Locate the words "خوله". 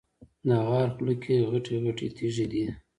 0.95-1.15